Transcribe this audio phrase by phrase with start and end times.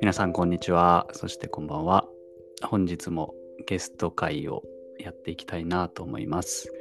[0.00, 2.06] 皆さんこんにちはそしてこんばんは
[2.62, 3.34] 本日も
[3.66, 4.62] ゲスト会を
[4.98, 6.72] やっていきたいなと思います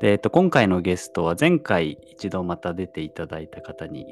[0.00, 4.06] で、えっと、今回のゲストは前回一度また出ていただいた方に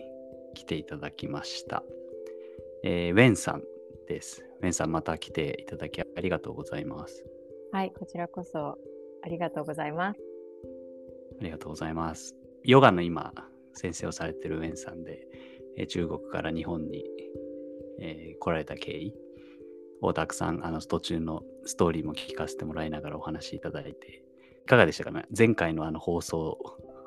[0.55, 1.83] 来ていただきました
[2.85, 3.63] えー、ウェンさん
[4.07, 4.45] です。
[4.63, 7.25] ウェンさん、また来ていただきありがとうございます。
[7.73, 8.79] はい、こちらこそ
[9.23, 10.21] ありがとうございます。
[11.41, 12.35] ありがとうございます。
[12.65, 13.33] ヨガの今、
[13.79, 15.27] 先生をされてるウェンさんで、
[15.79, 17.05] え、中国から日本に、
[18.01, 19.15] え、来られた経緯。
[20.01, 24.23] をたくさんあの途中のストーリーも聞かせてもらいながらお話しいただいて、
[24.63, 25.25] いかがでしたかね？
[25.37, 26.57] 前回のあの放送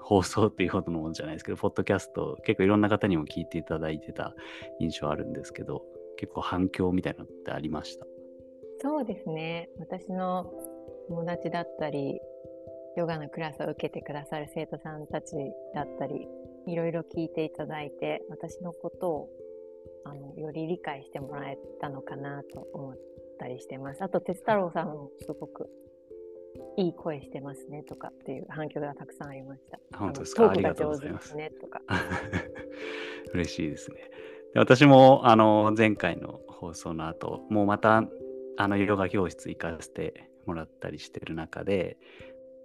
[0.01, 4.35] 放送っていうほどのものじゃないですけど、ポッドキャスト、結構いろんな方にも聞いていただいてた
[4.81, 5.85] 印象あるんですけど、
[6.17, 8.05] 結構反響みたいなのってありました？
[8.81, 9.69] そうですね。
[9.79, 10.51] 私の
[11.07, 12.19] 友達だったり、
[12.97, 15.37] ヨガのクラスを受けてくださる生徒さんたち
[15.73, 16.27] だったり、
[16.67, 19.29] いろいろ聞いていただいて、私のことを
[20.05, 22.97] あのより理解してもらえたのかなと思っ
[23.39, 24.03] たりしてます。
[24.03, 25.69] あと、哲太郎さんもすごく
[26.77, 29.79] いい声してますねとかっていう反響がたくさんありました。
[29.97, 30.49] 本当ですか？
[30.49, 31.35] ありがとうございます。
[31.35, 31.81] ねとか。
[33.33, 34.09] 嬉しいですね。
[34.53, 38.03] で私もあの前回の放送の後、もうまた
[38.57, 41.97] あのヨガ教室行かせてもらったりしてる中で、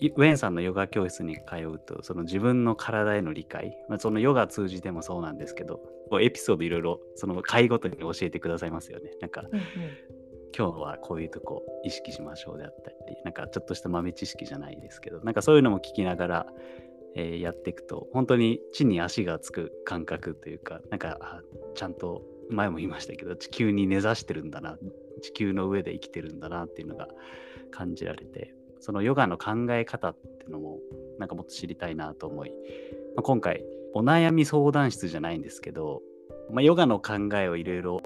[0.01, 5.81] ウェンさんのヨガ教室に通うと、その自分の体への理解、まあ、そのヨガ通じてもそうなんですけど、
[6.21, 9.11] エピソードいろいろその回ごとに教えてくださいますよね。
[9.21, 9.63] なんか、うんうん
[10.57, 16.47] 今日はこういうとこ意識しましょうであったり、なんかちょっとした豆知識じゃないですけど、なんかそういうのも聞きながら、
[17.15, 21.43] えー、やっていくと、本当に地に足がつく感覚というか、なんか
[21.75, 24.79] ちゃんと前も言いましたけど、地球に根ざしてるんだな、
[25.21, 27.09] 地球の上で生きてるんだなっていうのが
[27.71, 28.55] 感じられて、
[28.87, 30.79] そのヨガの考え方っていうのも、
[31.19, 32.55] なんかもっと知りたいなと思い、ま
[33.19, 36.03] あ、今回、お悩み相談室じゃないんですけど、
[36.53, 38.01] まあ、ヨガの考えをいろいろ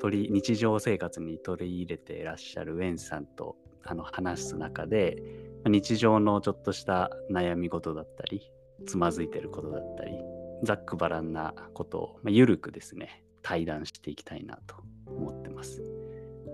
[0.00, 3.54] 取り日常生活に取り入れていらっしゃるウェンさんと
[3.84, 5.22] あの話す中で
[5.66, 8.50] 日常のちょっとした悩み事だったり
[8.86, 10.16] つまずいてることだったり
[10.64, 14.76] ざっくばらんなことを、まあ、ゆるくですね対談していきたいなと
[15.06, 15.97] 思ってます。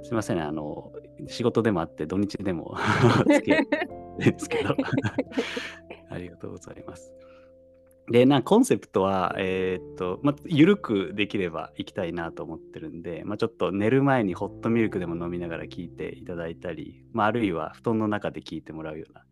[0.04, 0.92] すいません、ね、あの
[1.28, 2.76] 仕事でもあって土日でも
[3.26, 3.66] つけ
[4.18, 4.76] ですけど
[6.10, 7.12] ありがとうございます。
[8.10, 19.24] で、なコンセプトは、えー、っと、まあ、緩くできれば行きたいなと思ってるんで、まあ、ちょっと寝る前にホットミルクでも飲みながら聞いていただいたり、まあ、あるいは布団の中で聞いてもらうような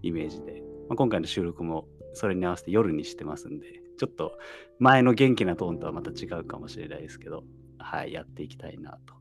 [0.00, 4.38] イメージで、まあ、今回の収録もそれに合わせて夜にしてますんで、ちょっと
[4.78, 7.44] 前の元気なトーンとはまた違うかもしれないですけど、
[7.78, 9.14] はい、やっていきたいなと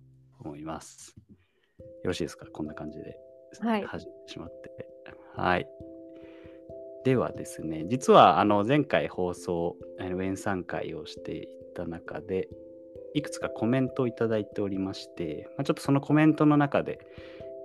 [0.43, 1.15] 思います。
[1.79, 2.45] よろしいですか？
[2.51, 3.17] こんな感じで。
[3.61, 3.83] はい。
[3.83, 4.71] 始めてしまって。
[5.35, 5.67] はい。
[7.03, 12.47] ではですね、実はあの前回放送、ウェン参会をしていた中で、
[13.13, 16.99] いくつかコメントをいただいておりまして、まあ、ちょっとそのコメントの中で、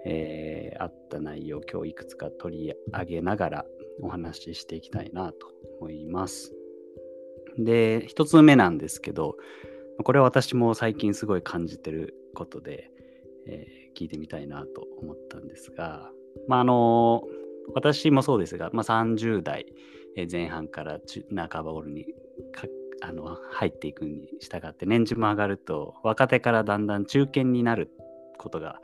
[0.05, 3.65] えー、あった内容を今日いくつか取り上げながら
[4.03, 6.53] お話ししていきたいなと思います。
[7.56, 9.37] で、一つ目なんですけど、
[10.05, 12.91] これは私も最近すごい感じてることで、
[13.47, 16.11] えー、聞いてみたいなと思ったんですが、
[16.47, 17.23] まあ、あの
[17.75, 19.67] 私もそうですが、まあ、30代
[20.31, 20.99] 前半から
[21.49, 22.07] 半ば頃に
[23.01, 27.91] あの入っていくに従って年次も上がると若手からだんだん中堅になる
[28.39, 28.81] ことが、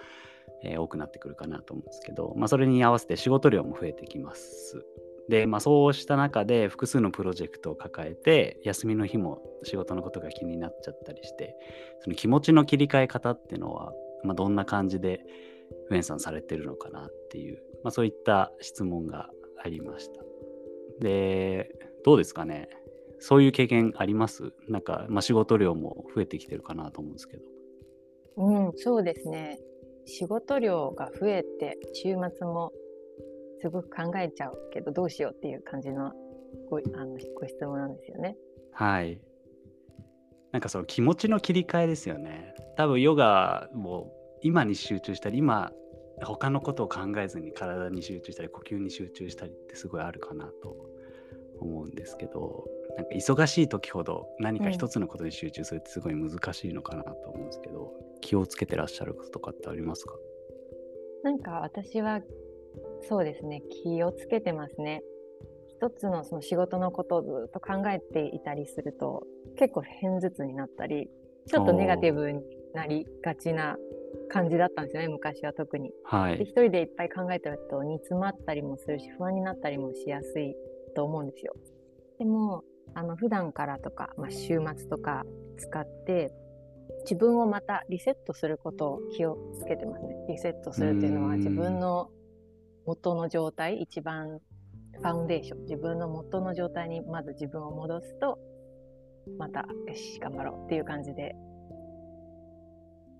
[0.63, 4.85] えー、多くなってくるかなと思うんですけど、まあ、それに合わせて仕事量も増えてきます。
[5.29, 11.57] で、まあ、そうした中で複数のプロジェクトを抱えて休みの日も仕事のことが気になっちゃったりして
[12.01, 13.93] その気持ちの切り替え方っていうのは、
[14.23, 15.21] まあ、どんな感じで
[15.91, 19.29] ウェンさんされてるのかなっていうまあ、そういった質問が
[19.63, 20.23] ありました。
[21.01, 21.71] で、
[22.03, 22.69] どうですかね
[23.21, 24.53] そういう経験あります？
[24.69, 27.43] なんか、まあ、仕事量も増えてきてるかなと思うんですけど。
[28.37, 29.61] うん、そうですね。
[30.07, 32.73] 仕事量が増えて、週末も
[33.65, 36.13] すごく考えちゃうけど、どうしようっていう感じの
[36.69, 38.37] ごあのご質問なんですよね。
[38.73, 39.19] はい。
[40.53, 42.55] なんかその気持ちの切り替えですよね。
[42.77, 44.13] 多分ヨガも
[44.43, 45.72] 今に集中したり、今
[46.22, 50.77] 他のことを考えずに体に集中したり呼吸に集中したりってすごいあるかなと
[51.60, 60.15] 思うんですけどなんか忙しい時ほど何か一つのことに集中するってすごい難しいのかなと思うんですけど、うん、気をつけてらっしゃることとかってありますか？
[61.25, 62.21] なんか私は
[63.03, 65.03] そうですね気をつけてますね。
[65.69, 69.27] 一つのその仕事のことをずっと考えていたりすると
[69.57, 71.09] 結構偏頭痛になったり
[71.47, 72.41] ちょっとネガティブに
[72.73, 73.77] なりがちな
[74.31, 75.91] 感じだったんですよね昔は特に。
[76.05, 80.55] はい、で一人でいっぱい考えてると煮詰まったりもするし不安になったりもしやすい
[80.95, 81.55] と思うんですよ。
[82.19, 82.65] でも
[82.95, 85.25] あの普段からとか、まあ、週末とか
[85.59, 86.33] 使って
[87.03, 90.15] 自分をまたリセットすることを気をつけてますね。
[90.29, 92.11] リセットするっていうのは自分の
[92.86, 94.41] 元の状態、一番
[94.92, 98.39] ファウンデーション、自分の元の状態にまず自分を戻すと、
[99.39, 101.34] また、よし、頑張ろうっていう感じで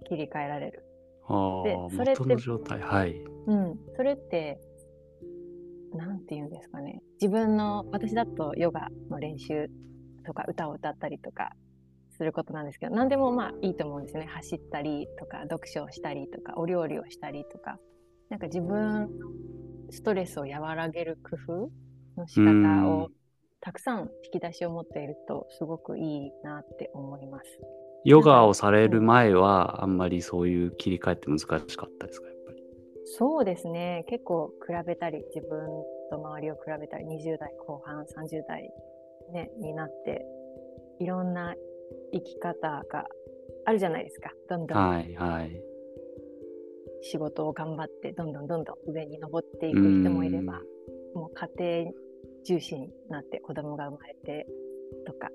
[0.06, 0.84] 切り替えられる。
[1.64, 3.14] でそれって元の状態はい。
[3.46, 4.58] うん、それって
[5.94, 7.00] なんて言うんですかね。
[7.20, 9.70] 自分の私だとヨガの練習
[10.26, 11.52] とか歌を歌ったりとか
[12.11, 14.26] することなんですけど何でもまあいいと思うんですよね。
[14.26, 17.78] 走ったりとか読書をしたりとかお料理をしたりとか
[18.31, 19.11] なんか自分
[19.91, 21.71] ストレスを和らげる工夫
[22.17, 23.11] の仕方を
[23.61, 27.61] たくさん引き出しを持っているとすごくいいなって思います。
[28.05, 32.62] ヨガをされる前は、あんまりそういう切り替えって難しかったですか、やっぱり？
[33.06, 34.05] そうですね。
[34.09, 35.67] 結構比べたり、自分
[36.11, 38.71] と周りを比べたり、20代後半、30代、
[39.32, 40.26] ね、になって、
[40.99, 41.55] いろんな
[42.12, 43.06] 生き方が
[43.65, 44.31] あるじゃないですか。
[44.50, 44.79] どんどん。
[44.79, 45.62] はいはい。
[47.04, 50.60] 仕事を頑張って、どんどんどんどん上に登っていく人もいれば、
[51.14, 51.92] もう家庭
[52.44, 54.46] 重視になって子供が生まれて
[55.06, 55.28] とか、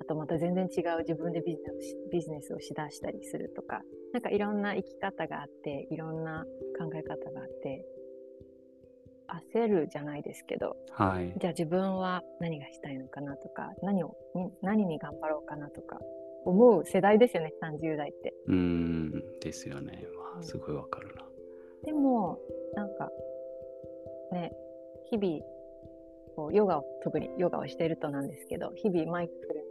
[0.00, 3.82] あとまた全然違う自分でビジネスビジネスをしだしたりするとか、
[4.12, 6.44] なんかいろんな生き方があって、いろんな
[6.78, 7.84] 考え方があって、
[9.54, 14.16] 焦るじゃないですけど、はい、じゃあ自分は何がしたいのかなとか、何を、
[14.62, 15.98] 何に頑張ろうかなとか、
[16.44, 18.34] 思う世代ですよね、30代って。
[18.48, 20.06] うん、ですよね。
[20.34, 21.24] まあ、すごいわかるな。
[21.84, 22.38] でも、
[22.74, 23.10] なんか、
[24.32, 24.52] ね、
[25.10, 25.40] 日々、
[26.36, 29.64] こうヨガを、特にヨガをしているとなんですけど、日々マイクフル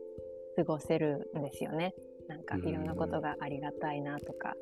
[0.58, 1.94] 過ごせるんですよね。
[2.28, 4.54] なんかいろんなことがありがたいなとか、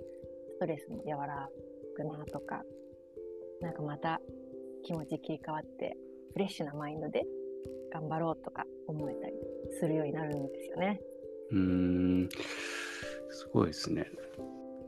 [0.55, 1.50] ストレスも和ら
[1.95, 2.63] ぐなとか、
[3.62, 4.21] なんかまた
[4.83, 5.97] 気持ち切り替わって、
[6.33, 7.25] フレッシュなマインドで
[7.91, 9.33] 頑張ろうとか思えたり
[9.79, 11.01] するようになるんですよね。
[11.51, 12.30] うん、
[13.30, 14.10] すごいですね。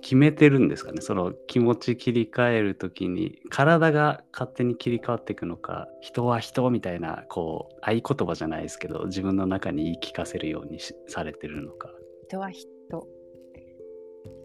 [0.02, 1.02] 決めてるんですかね？
[1.02, 11.90] その気持ち切り替える時に体が勝手に切り替わっていくのか人は人みたいなこう合言葉じゃないですけど自分の中に言い聞かせるようにされてるのか。
[12.28, 12.68] 人は人。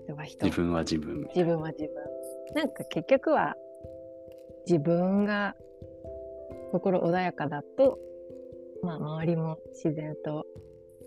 [0.05, 0.45] 人は人。
[0.45, 1.95] 自分は自分自分は自分。
[2.55, 3.55] なんか結局は
[4.67, 5.55] 自分が
[6.73, 7.99] 心穏やかだと
[8.83, 10.45] まあ周りも自然と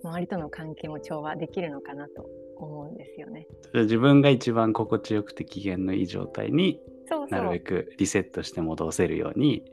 [0.03, 2.25] 周りとの関係も調和できるのかなと
[2.57, 3.47] 思うんですよね。
[3.73, 6.81] 自分が一番心地よくて機嫌のいい状態に
[7.29, 9.63] なるべくリセットして戻せるように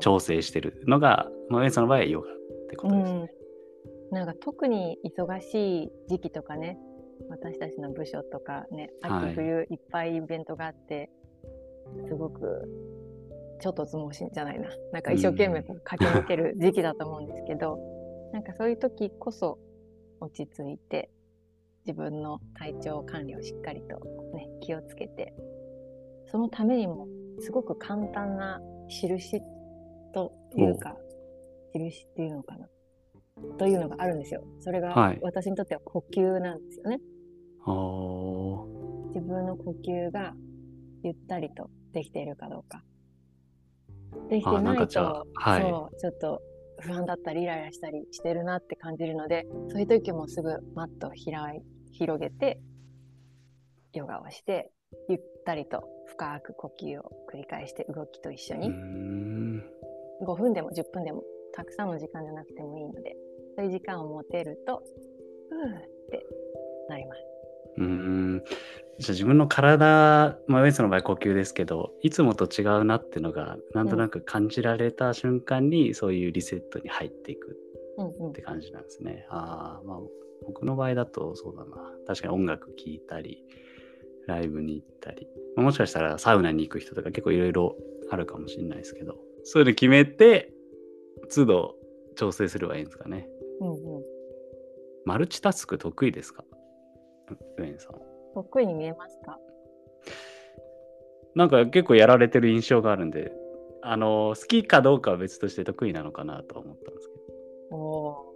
[0.00, 2.34] 調整してるのが、まあ、ウェンさんの場合はヨガっ
[2.70, 3.32] てことですね。
[4.10, 6.78] うん、なんか特に忙しい時期とかね
[7.28, 11.10] 私たちの部署とかね秋冬いっぱいイベントがあって、
[11.96, 12.68] はい、すごく
[13.60, 14.68] ちょっとつもしんじゃないな。
[14.92, 17.97] なんか一生懸命駆け抜ける時期だと思うんですけど、うん、
[18.32, 19.58] なんかそういう時こそ
[20.20, 21.10] 落ち着いて
[21.86, 24.00] 自分の体調管理をしっかりと、
[24.34, 25.32] ね、気をつけて
[26.30, 27.06] そのためにも
[27.40, 29.40] すごく簡単な印
[30.12, 30.96] というか
[31.74, 32.68] 印っていうのかな
[33.58, 34.42] というのがあるんですよ。
[34.60, 37.00] それが私にとっては呼吸なんですよね。
[37.64, 38.64] は
[39.06, 40.34] い、自分の呼吸が
[41.04, 42.82] ゆったりとできているかどうか。
[44.28, 46.42] できてないと、はい、そうちょっと
[46.80, 51.62] 不安だったりイライラしたりしてるなって感じるのでそういう時もすぐマットを開
[51.92, 52.60] 広げて
[53.94, 54.70] ヨガをして
[55.08, 58.70] ゆったりと深く呼吸を繰り返して動きと一緒に。
[60.20, 61.22] 5分でも10分でも
[61.54, 63.16] たくさんの時間じゃなくてもいいので
[63.56, 64.82] そういう時間を持てると
[65.48, 66.26] ふーって
[66.88, 67.20] なります。
[67.78, 68.42] うん
[68.98, 77.56] じゃあ自分の体、まあ、ウェンスの場合呼吸ですけどいつもと違うなっていうのがなんとなく感じられた瞬間に、うん、そういうリセットに入っていく
[78.28, 79.26] って感じなんですね。
[79.30, 79.98] うんうん、あまあ
[80.46, 81.92] 僕の場合だとそうだな。
[82.06, 83.44] 確かに音楽聴いたり、
[84.26, 87.76] ライブに行ったり、もしかしたらサウナに行く人とか結構いろいろ
[88.10, 90.52] あるかもしれないですけど、そういうの決めて、
[91.34, 91.74] 都度
[92.16, 93.28] 調整すればいいんですかね。
[93.60, 94.02] うんうん。
[95.04, 96.44] マルチタスク得意ですか？
[97.58, 97.94] ウェンさん。
[98.42, 99.38] 得意に見えますか？
[101.34, 103.32] なんか結構やられてる印象があるんで、
[103.82, 107.14] あの、好きかどうかは別として得意なのかなと思ったんですけ
[107.70, 107.76] ど。
[107.76, 108.34] お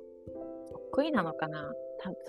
[0.92, 1.72] 得意なのかな？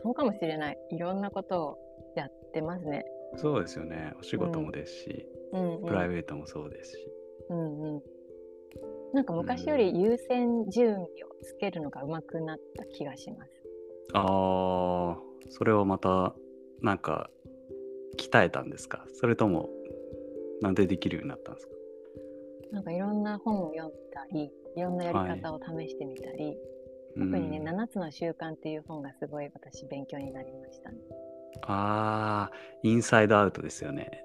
[0.02, 0.78] そうかもしれない。
[0.92, 1.78] いろんなことを
[2.16, 3.06] やってますね。
[3.36, 4.14] そうですよね。
[4.20, 6.98] お仕事もですし、うんうん、プライベートもそうですし。
[7.50, 8.02] うんうん。
[9.14, 13.52] なんか昔より優先順位をつけるのがうまくなった気がします。
[14.14, 15.18] ああ、
[15.50, 16.36] それはまた、
[16.82, 17.30] なんか、
[18.18, 19.06] 鍛えたんですか？
[19.14, 19.70] それとも、
[20.62, 21.74] なんでできるようになったんですか？
[22.72, 26.58] なんかいろんな本を読んだり、いろんなやり方を試してみたり、はい
[27.16, 30.98] 特にね、7つの習慣っていう本がすごい私勉強になりましたね。
[31.68, 34.24] ああ、インサイドアウトですよね。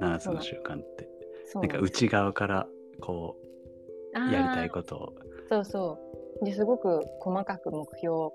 [0.00, 1.08] 7つの習慣って。
[1.54, 2.66] なんか内側から
[3.00, 3.36] こ
[4.14, 5.14] うやりたいことを。
[5.48, 5.98] そうそ
[6.42, 6.44] う。
[6.44, 8.32] ですごく細かく目標を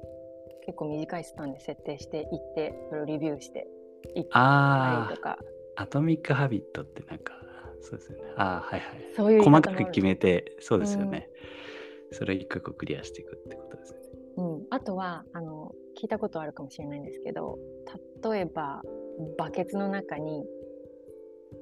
[0.65, 3.67] 結構短いスパンで設定していって、それをレビューして
[4.15, 5.37] いったありとか、
[5.75, 7.33] あ、アトミック・ハビットってなんか、
[7.81, 8.33] そうですよね。
[8.37, 9.05] ああ、はいはい。
[9.15, 11.29] そういう細かく決めて、そうですよね。
[12.11, 14.01] それを一個一個クリアしていくってことですよね。
[14.37, 17.57] うん、あとはあの聞いたことあるかもしれないんですけど
[18.31, 18.81] 例えば
[19.37, 20.43] バケツの中に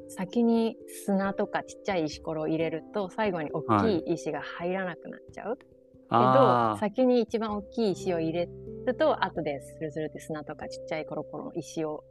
[0.07, 5.65] 先に砂とかちっちゃい石ころを入れると最後に大きい石が入らなくなっちゃう、け
[6.09, 8.47] あど先に一番大きい石を入れ
[8.85, 12.03] ると後でスルスルって砂とかちっちゃいコロコロの石を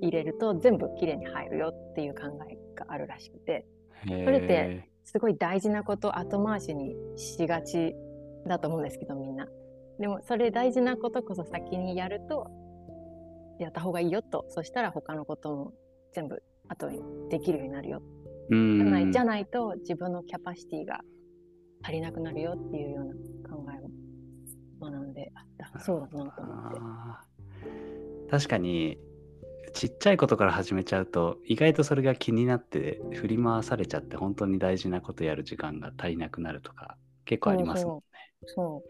[0.00, 3.66] 入れると全部きれいに入るよっていう考えがあるらしくて
[4.04, 7.94] あ、そそれってすごい大事なこと後回しにしがち
[8.46, 9.46] だと思うんですけどみんな。
[10.00, 12.50] でもそれ大事なことこそ先にやると
[13.60, 14.46] やった方がいいよと。
[14.48, 15.72] そしたら他のことも
[16.12, 17.00] 全部後に
[17.30, 18.02] できるようになるよ。
[18.50, 18.78] うん。
[18.78, 21.00] じゃないじゃないと自分のキャパシティが
[21.82, 23.14] 足りなくなるよっていうような
[23.48, 28.30] 考えを学んであだそうだなと思って。
[28.30, 28.98] 確かに
[29.74, 38.02] ちっちゃいことから始めちゃうと意外とそれが気になって振り回されちゃって本当に大事なことやる時間が足りなくなるとか結構ありますもんね。
[38.46, 38.82] そ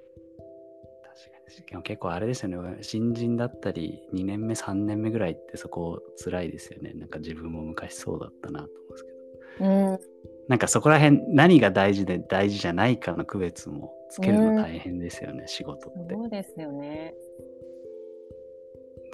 [1.03, 9.91] 確かにでも結構あれですよね新人だったり2年目3年目ぐらいってそこ辛いですよねなんか自分も昔そうだったなと思うんですけどう。
[9.91, 9.99] うん
[10.47, 16.15] なんかそこら辺何が大事で大事じゃないかの区別もつけるの大変ですよね、仕事って。
[16.15, 17.15] そうですよね。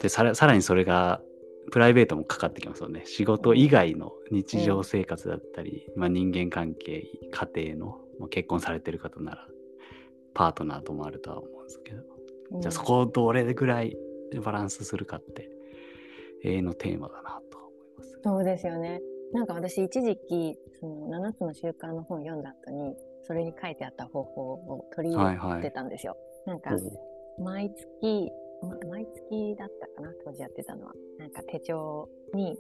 [0.03, 1.21] でさらさらにそれが
[1.71, 7.87] プライベートもかかってきますよね仕事以外の日常生活だったり、まあ、人間関係家庭の、
[8.19, 9.47] まあ、結婚されてる方なら
[10.35, 12.01] パートナーともあるとは思うんですけど、う
[12.59, 13.97] んじゃあそこをどれぐらい
[14.45, 15.49] バランスするかって
[16.43, 18.21] 永遠のテーマだなとは思います。
[18.25, 19.01] そうですよね。
[19.33, 26.17] なんか私一時期その7つの習慣の本を読んだ後にそれに書いてあった方法を取り入れてたんですよ。
[26.47, 26.71] なんか
[27.39, 28.40] 毎月、ま、
[28.89, 30.93] 毎月だったかな当時やってたのは。
[31.19, 32.57] なんか手帳に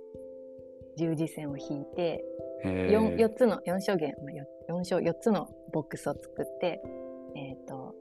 [0.97, 2.25] 十字線を引いて
[2.65, 4.33] へ 4, ー4つの4象限、ま
[4.69, 6.81] あ、4, 4, 4つのボックスを作って、
[7.37, 7.95] えっ、と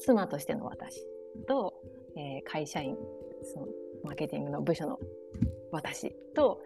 [0.00, 1.04] 妻としての私
[1.46, 1.74] と、
[2.16, 2.96] えー会社員
[3.44, 3.66] その
[4.04, 4.98] マーケティングの部署の
[5.70, 6.60] 私と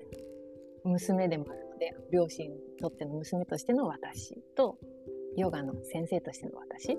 [0.84, 4.78] 娘でもあるので両親にとっての娘としての私と
[5.36, 6.96] ヨガの先生としての私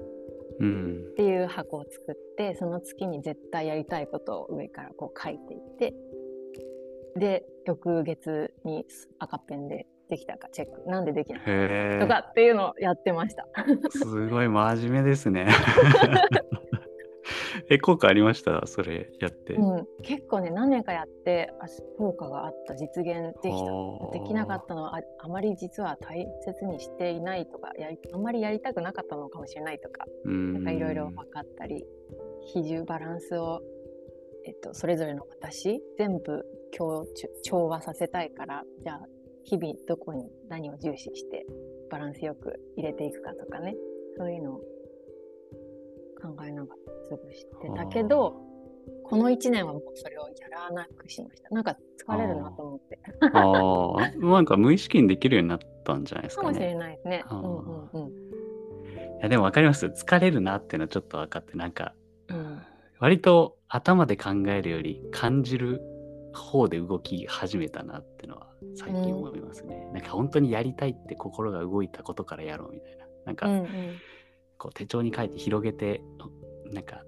[0.61, 5.93] っうんていう箱を作ってその月に絶対やりたいことを上からこう書いていって
[7.17, 8.85] で翌月に
[9.19, 13.45] 赤ペンでできたかチェックなんでできなかったへとかっていうのをやってました。
[13.57, 15.47] え すごい真面目ですね。
[17.69, 18.65] え 効果ありました？
[18.67, 19.53] それやって。
[19.55, 21.65] うん、結構ね何年かやってあ
[21.97, 30.53] 効果があった実現できあたーできなかったのはああまり実は大切にしていないとかやりあんまりやりたくなかったのかもしれないとかうん。
[30.53, 31.85] なんかいろいろ分かったり
[32.41, 33.61] 比重バランスを、
[34.45, 37.05] えっと、それぞれの私全部調
[37.43, 39.07] 調和させたいからじゃあ
[39.43, 41.45] 日々どこに何を重視して
[41.89, 43.75] バランスよく入れていくかとかね。
[44.17, 44.57] そういうのを
[46.19, 48.35] 考えながら過ごしてたけど
[49.03, 52.99] この1年はもうそれをやらなくしましたなんか疲れるなと思って
[53.33, 56.47] ああ、なんか無意識にできるようになったんじゃないですかね。
[56.47, 57.23] かもしれないですね。
[57.29, 58.27] うんうんうん
[59.17, 59.87] いやでも分かります。
[59.87, 61.93] 疲れるなっていうのはちょっと分かって、なんか、
[62.27, 62.61] うん
[62.99, 65.81] 割と頭で考えるより感じる
[66.33, 69.87] 方で動き始めたなっていうのは最近思いますね。
[69.93, 73.05] なんか本当にやりたいって心が動いたことからやろうみたいな。
[73.25, 73.67] なんか、うんうん
[74.59, 76.01] こう手帳に書いて広げて、
[76.71, 77.03] なんか、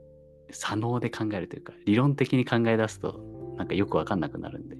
[0.51, 3.19] 左脳で考えるというか、理論的に考え出すと、
[3.57, 4.77] なんかよく分かんなくなるんで、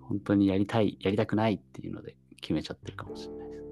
[0.00, 3.64] 本当にやりたい、やりたくないっていうので決めちゃってるかもしれないです。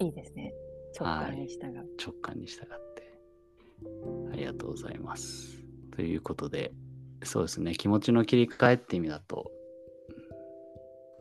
[0.00, 0.52] いいですね。
[0.98, 1.86] 直感に従う。
[2.04, 3.18] 直感に従って。
[4.32, 5.62] ありがとうございます。
[5.94, 6.72] ということで、
[7.22, 9.50] そうですね、気持ちの切り替えって意味だと、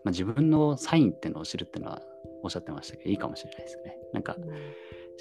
[0.03, 2.01] まあ、自分のサインっていうのを知るっていうのは
[2.43, 3.97] おっしゃってましたけど、いいかもしれないですね。
[4.13, 4.50] なんかうん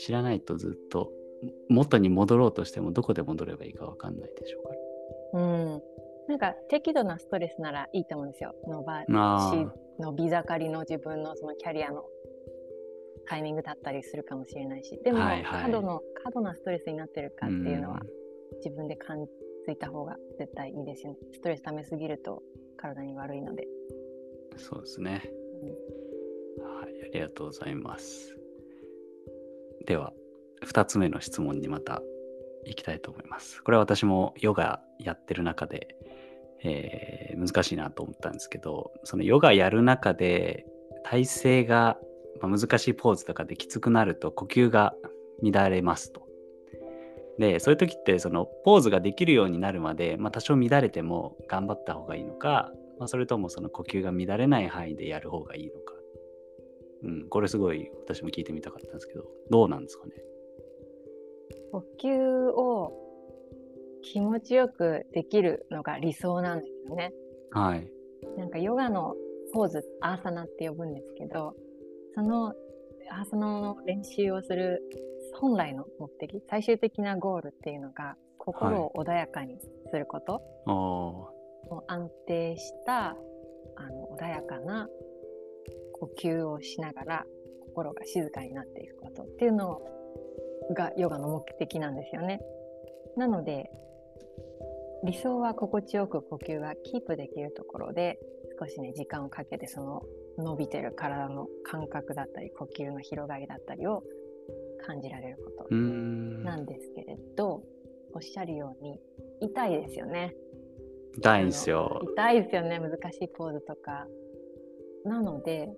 [0.01, 1.13] 知らないとずっと
[1.69, 4.81] 元に戻ろうとしてもどこで戻ればいいかわかんないでしょうから。
[5.33, 5.83] うん、
[6.29, 8.55] なんか適度なストレスならいいと思うんですよ。
[8.67, 12.05] 伸ばしあ伸び盛りの自分のそのキャリアの
[13.27, 18.01] タイミングだったりするかもしれないし、でも、はいはい過度の過度なストレスになってるかっていうのはん
[18.57, 19.25] 自分で感
[19.69, 21.19] じた方が絶対いいですよね。
[21.33, 22.43] ストレス溜めすぎると
[22.77, 23.67] 体に悪いので。
[24.57, 25.31] そうですね。
[26.59, 28.37] はい、ありがとうございます。
[29.87, 30.13] では、
[30.67, 32.03] 2つ目の質問にまた
[32.67, 33.63] 行きたいと思います。
[33.63, 35.97] これは私もヨガやってる中で、
[36.63, 40.67] えー難しいなと思ったんですけど、そのヨガやる中で
[41.05, 41.97] 体勢が、
[42.41, 44.95] まあ難しいポーズとかできつくなると呼吸が
[45.43, 46.27] 乱れますと。
[47.39, 55.95] で、そういう時ってそのポーズができるようになるまで、まあ、多少乱れても頑張った方がいいのか、まあ、それともその呼吸が乱れない範囲でやる方がいいのか。
[57.03, 60.13] うん、これすごい私も聞いてみたかったんですけど、どうなんですかね？
[61.73, 62.93] 呼吸を
[64.03, 67.13] 気持ちよくできるのが理想なんですよね。
[67.51, 67.91] はい。
[68.37, 69.15] なんかヨガの
[69.53, 71.55] ポーズ、アーサナって呼ぶんですけど、
[72.15, 72.49] その
[73.11, 74.83] アーサナの練習をする
[75.35, 79.59] 本来の目的、最終的なゴールっていうのが、心を穏やかに
[79.91, 81.41] すること、あー
[81.71, 83.15] もう安定したあ
[83.91, 84.89] の穏やかな
[86.01, 87.25] 呼吸をしながら
[87.67, 89.81] 心が静かになっていくことっていうの
[90.75, 92.41] がヨガの目的なんですよね。
[93.17, 93.71] なので
[95.05, 98.19] 理想は心地よく呼吸がキープできるところで
[98.59, 100.03] 少しね時間をかけてその
[100.39, 104.03] 伸びてる体の感覚だったり呼吸の広がりだったりを
[104.87, 105.75] 感じられること。
[105.75, 107.63] なんですけれど、
[108.13, 108.99] おっしゃるように
[109.41, 110.35] 痛いですよね。
[111.17, 112.01] 痛いんですよ。
[112.13, 114.07] 痛いですよね、難しいポーズとか。
[115.05, 115.69] なので、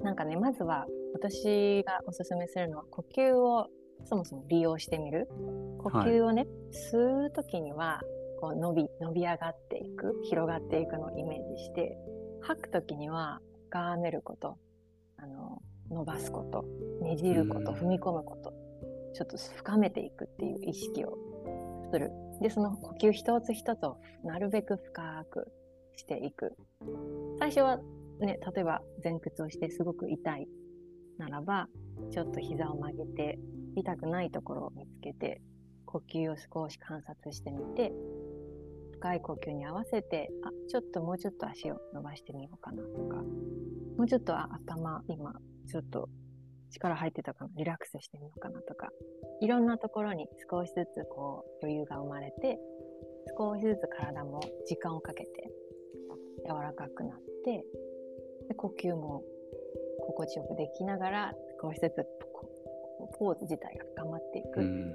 [0.00, 3.68] なんかね、まずは私がおすすめするのは、呼吸を
[4.04, 5.28] そもそも利用してみる？
[5.78, 6.46] 呼吸をね、
[6.92, 8.00] 吸うときには、
[8.40, 11.96] こう伸び、伸び上がっていく、広がっていくのをイメージして、
[12.42, 14.58] 吐くときには、深めること、
[15.16, 16.64] あの、伸ばすこと、
[17.04, 18.52] ねじること、うん踏み込むこと、
[19.14, 21.16] ちょっと深めていくっていう意識を
[21.92, 22.10] する。
[22.40, 25.52] で、その呼吸一つ一つをなるべく深く
[25.96, 26.56] していく。
[27.38, 27.78] 最初は
[28.20, 30.48] ね、例えば前屈をしてすごく痛い
[31.18, 31.68] ならば、
[32.10, 33.38] ちょっと膝を曲げて、
[33.76, 35.40] 痛くないところを見つけて、
[35.86, 37.92] 呼吸を少し観察してみて、
[38.92, 43.16] 深い呼吸に合わせて、あ、ちょっともうちょっと足を伸ばしてみようかなとか、
[43.96, 45.32] もうちょっと頭、今、
[45.68, 46.08] ちょっと
[46.70, 48.88] 力入ってたかな、リラックスしてみようかなとか、
[49.40, 52.58] いろんなところに少しずつこう余裕が生まれて、
[53.38, 55.50] 少しずつ体も時間をかけて
[56.46, 57.64] 柔らかくなって、
[58.48, 59.22] で呼吸も
[60.00, 62.06] 心地よくできながら少しずつ
[63.18, 64.94] ポーズ自体が深まっていくうん。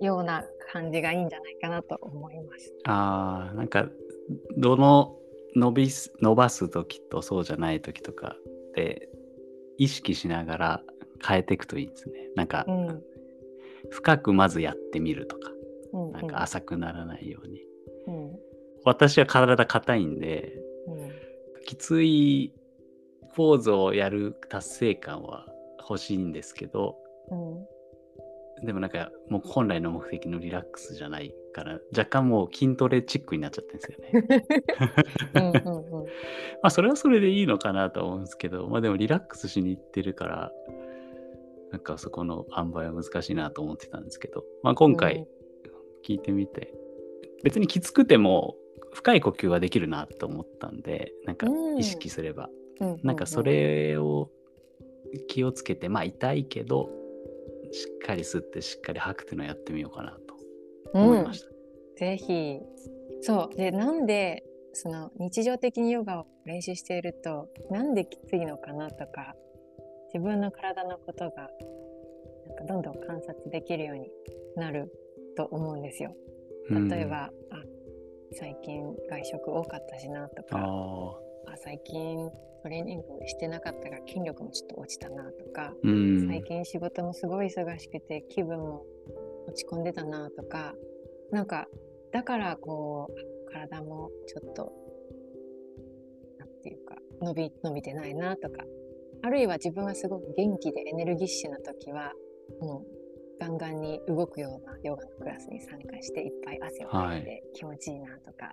[0.00, 2.74] ような感じがいいんじゃないかなと思います。
[2.84, 3.88] ああ、なんか、
[4.56, 5.16] どの
[5.54, 8.36] 伸びす伸ばす時とそうじゃない時とか
[8.74, 9.08] で
[9.78, 10.82] 意識しながら
[11.26, 12.28] 変えていくといいですね。
[12.34, 13.02] なんか、うん
[13.88, 15.50] 深くまずやってみるとか、
[15.92, 17.62] うんなんか浅くならないように。
[18.06, 18.38] うんうん
[18.84, 20.52] 私は体硬いんで、
[20.86, 21.10] うん
[21.66, 22.52] きつい
[23.34, 25.46] ポーズをやる達成感は
[25.88, 26.96] 欲しいんですけど、
[27.30, 27.76] うん
[28.64, 34.44] でもなんかもう本来の目的のリラックスじゃないから、若干もう筋トレチックになっちゃってるんですよね。
[35.34, 36.06] うんうんうん。
[36.62, 40.52] まあそれはそれでいいのかなと思うんですけど、まあでもリラックスしに行ってるから、
[41.70, 45.26] なんかそこの塩梅は難しいなと思ってたんですけど、まあ今回
[46.02, 46.72] 聞いてみて、
[47.42, 48.56] 別にきつくても
[48.94, 51.46] 深い呼吸はできるなと思ったんで、なんか
[51.76, 52.48] 意識すれば、
[52.80, 53.00] うんうん。
[53.02, 54.30] なんかそれを
[55.26, 56.90] 気をつけて、まあ痛いけど、
[57.72, 60.36] しっかり吸ってしっかり吐くっていうのをやってみようかなと
[60.92, 61.48] 思いました。
[61.98, 62.60] ぜひ。
[63.22, 63.56] そう。
[63.56, 69.34] で、なんで、その日常的にヨガを練習していると、なんできついのかなとか、
[70.12, 71.48] 自分の体のことが、
[72.46, 74.10] なんかどんどん観察できるように
[74.56, 74.92] なる
[75.36, 76.14] と思うんですよ。
[76.70, 77.30] うん例えば、あ、
[78.32, 80.58] 最近外食多かったしなとか、
[81.46, 82.30] ああ最近
[82.62, 86.28] トレーニングしてなかったから筋力もちょっと落ちたなとか、ーうん。
[86.28, 88.84] 最近仕事もすごい忙しくて気分も
[89.46, 90.74] 落ち込んでたなとか
[91.30, 91.66] なんか
[92.12, 94.72] だからこう体もちょっと
[96.38, 98.64] なんていうか伸び伸びてないなとか
[99.22, 102.12] あるいは自分がすごく元気でエネルギッシュな時は
[102.60, 102.96] もう
[103.40, 108.52] ガンガンに動くようなヨガのクラスに参加していっぱい汗をかいて気持ちいいなとか、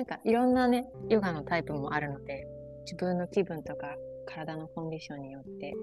[0.00, 2.46] なんかいろんなねヨガのタイプもあるので
[2.86, 5.74] 自分の気分とか体のコンディションによって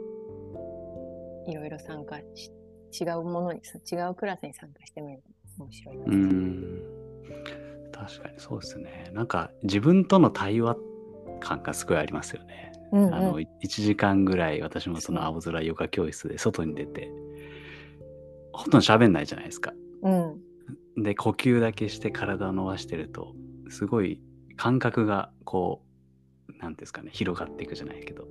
[1.51, 2.51] いろいろ参加し
[2.99, 5.21] 違うものに違うクラスに参加してみる
[5.59, 6.09] のも面白いです。
[6.09, 6.83] うん
[7.91, 9.11] 確かにそうですね。
[9.13, 10.77] なんか自分との対話
[11.39, 12.71] 感がすごいありますよね。
[12.91, 17.11] うんうんあの1時間ぐらい私もその青空ヨガ教室で外に出て
[18.51, 19.73] ほとんど喋んないじゃないですか。
[20.01, 20.41] うん
[21.03, 23.35] で呼吸だけして体を伸ばしてると
[23.69, 24.21] すごい
[24.55, 25.81] 感覚がこ
[26.49, 28.27] う何ですかね広がっていくじゃないけど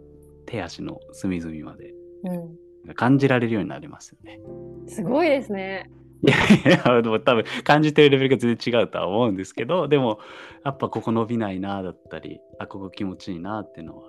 [0.46, 1.94] 手足の隅々まで
[2.24, 4.40] うん感じられるようになりますよね。
[4.86, 5.90] すごいですね。
[6.22, 10.18] いやいや、でも多分感じてるレベルが全然違うとは思うんですけど、でも
[10.64, 14.08] やっぱここ伸びないなだったり、あ、ここ気持ちいいなっていうのは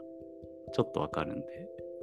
[0.73, 1.45] ちょっとわかるんで。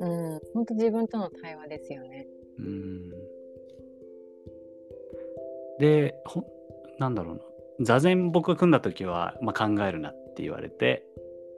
[0.01, 2.27] うん、本当自分との対話ですよね。
[2.59, 3.11] うん。
[5.79, 6.45] で、ほ
[6.99, 7.41] なんだろうな。
[7.81, 11.05] 座禅僕が組んだ時は、まあ、考えるなって言われて、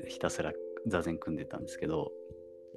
[0.08, 0.52] ひたすら
[0.86, 2.10] 座禅組んでたんですけど、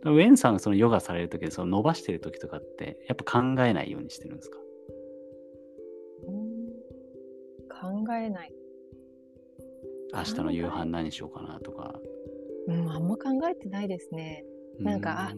[0.06, 4.58] ウェンさんがそのヨガされる時でその伸ばしてる時とかってやっぱ考えないようにしてるんですか？
[7.82, 8.54] 考えない。
[10.14, 11.94] 明日の夕飯何しようかなとか。
[12.68, 14.44] うん、あんま考えてないですね。
[14.80, 15.36] なんか、あ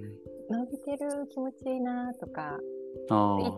[0.49, 2.59] 伸びてる気持ちいいなとか、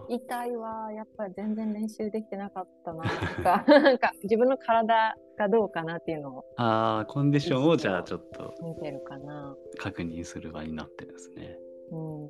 [0.10, 6.46] 痛いわ、やっぱり全然練習できてなかったなとか、 なんか自分の体がどうかなっていうのを。
[6.58, 9.56] ああ、コンディションをじゃあちょっと見てるかな。
[9.78, 11.58] 確認する場になってるんですね。
[11.92, 12.30] うん。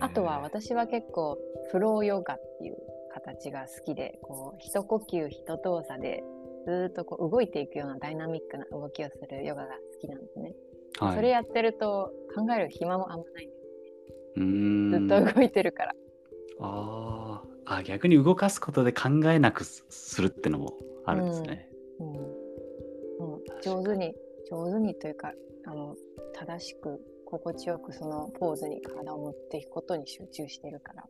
[0.00, 1.38] あとは私は結構
[1.70, 2.76] フローヨガっていう
[3.12, 6.24] 形が好きで、こう一呼吸一動作で
[6.66, 10.54] ずっとこう動いていくようなダイナミックな動きをするヨガが好きなんですね。
[10.98, 13.53] はい、それやってると考える暇もあんまない。
[14.36, 15.94] ずっと動いてるから。
[16.60, 21.68] ああ、逆に動かすことで考えなくするってのもあるんですね。
[22.00, 24.14] うん、うん、上手に、
[24.50, 25.32] 上手にというか、
[25.66, 25.96] あの
[26.34, 31.04] 正しく心地よくそのポーズに体を持っていくことに集中してるから。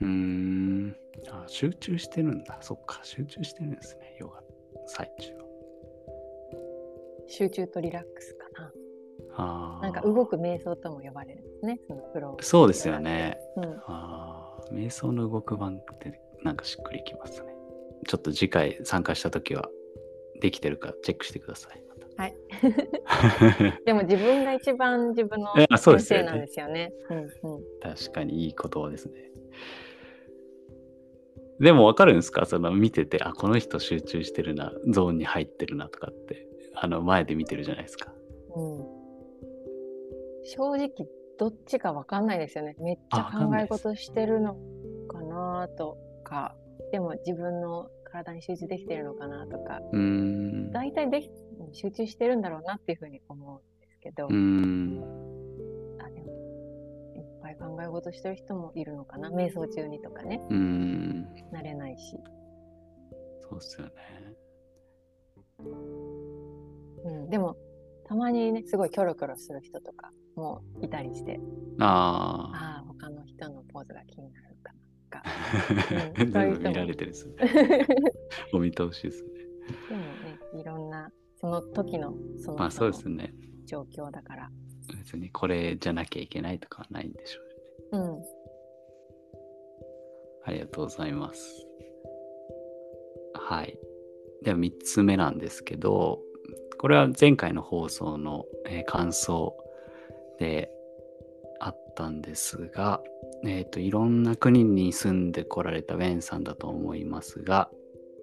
[0.00, 0.96] うーん
[1.30, 1.44] あ。
[1.46, 2.58] 集中してるんだ。
[2.60, 4.42] そっか、集中してるんですね、ヨガ
[4.86, 5.44] 最中は。
[7.26, 8.39] 集中とリラックスか
[9.36, 9.88] な。
[9.88, 12.42] んか動く瞑想とも呼ばれるんですね、そのフロー。
[12.42, 13.38] そうですよね。
[13.56, 17.54] うん、あ瞑想の動く版ってなんかしっくりきますね。
[18.06, 19.68] ちょっと次回参加した時は
[20.40, 21.82] できてるかチェックしてください。
[22.16, 22.34] はい。
[23.86, 26.92] でも自分が一番自分の先生なんですよね。
[27.08, 29.30] うよねうんうん、確かにいい言葉ですね。
[31.60, 32.44] でも分かるんですか？
[32.46, 38.12] その見てて、あ、この人集中してるな、ゾーンに入ってるなとかって、あの前で見てるじゃないですか。
[38.54, 38.99] うん。
[40.44, 40.90] 正直、
[41.38, 42.76] どっちか分かんないですよね。
[42.78, 44.56] めっちゃ考え事してるの
[45.08, 46.54] かなとか、
[46.92, 49.80] でも自分の体に集中できてるのかなとか、
[50.72, 51.30] 大体でき
[51.72, 54.28] 集中してるんだろうなっていうふうに思うんですけど、
[57.60, 59.30] 考え事してる人もいるのかな。
[59.30, 60.40] 瞑想中にとかね。
[60.48, 61.24] うん。
[61.52, 62.16] なれないし。
[63.42, 63.92] そうっすよね。
[67.04, 67.56] うんでも
[68.10, 71.38] たまにねすごいキョロキョロする人とかもいたりして。
[71.78, 74.72] ああ他の人のポーズが気になるか
[75.12, 75.22] なか、
[76.18, 77.36] うん、そういう人見られてるですね。
[78.52, 79.30] お見通しですね。
[79.88, 83.32] でもねいろんなその時のそのまあそうですね。
[83.64, 84.50] 状況だから。
[84.92, 87.40] 別にこれじゃなきゃいけないとかはないんでしょ
[87.92, 88.22] ううん。
[90.46, 91.64] ありがとうございます。
[93.34, 93.78] はい。
[94.42, 96.20] では3つ目なんですけど、
[96.80, 99.54] これは前回の放送の、えー、感想
[100.38, 100.70] で
[101.60, 103.02] あったんですが、
[103.44, 107.68] えっ、ー、と、いろんな国に住んでこられたウェンさんだと思いますが、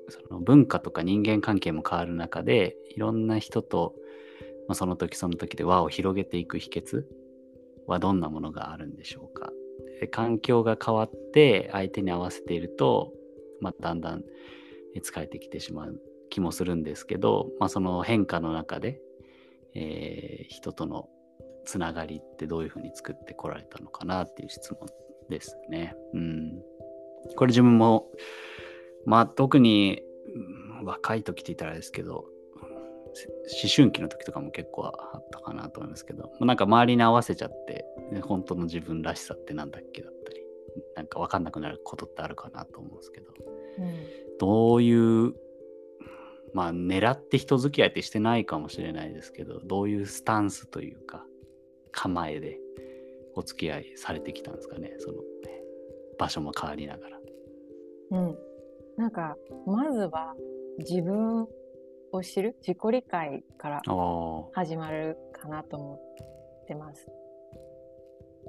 [0.09, 3.93] その文化とか人間関係も変わる中で、いろんな人と、
[4.67, 7.03] まあ、その時その時で輪を広げていく秘訣
[7.85, 9.51] はどんなものがあるんでしょうか。
[10.09, 13.13] 環境が変わって相手に合わせていると、
[13.61, 14.23] まあ、だんだん
[14.95, 16.01] 疲れてきてしまう。
[16.29, 18.99] 気もするんですけど、まあ、その変化の中で、
[19.75, 21.09] えー、人との
[21.65, 24.87] つながりってどういうふうに作ってこられたのかなっていう質問
[25.29, 25.95] ですね。
[26.13, 26.61] うん、
[27.35, 28.07] これ自分も、
[29.05, 30.01] まあ、特に
[30.83, 32.25] 若い時って言ったらですけど
[33.63, 37.85] 思春期の時とかも結構あったかなと思いますけど、なんか周りに合わせちゃって、
[38.23, 40.41] 本当の自分らしさってなんだっけだったり、
[40.95, 43.33] なんか分かんなくなることってあるかなと思うんですけど、
[43.79, 45.33] うん、どういう、
[46.53, 51.25] まあ狙って人付き合いってしてないかもしれないですけど、どういうスタンスというか、
[51.91, 52.59] 構えで
[53.35, 55.21] お付き合いされてきたんですかね、その、ね、
[56.17, 57.19] 場所も変わりながら。
[58.11, 58.37] うん。
[58.97, 60.35] なんか、まずは
[60.79, 61.47] 自分
[62.11, 63.81] を知る自己理解から
[64.53, 67.07] 始まるかなと思ってます。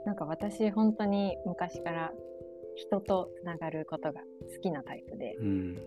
[0.06, 2.12] なんか私本当に昔から
[2.76, 5.78] 人とつながることが好きなタイプで、うん、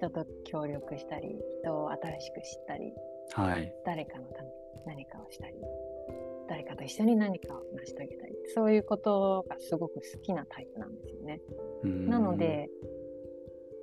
[0.00, 2.92] 人と協力したり人を新しく知ったり、
[3.34, 4.54] はい、誰かのために
[4.86, 5.54] 何かをしたり
[6.48, 11.40] 誰かと一緒に何かを成し遂げたりそういうことがすごく好きなタイプなんですよね。
[12.08, 12.68] なので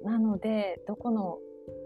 [0.04, 1.38] なのでどこの